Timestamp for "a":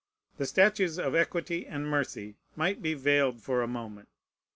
3.61-3.67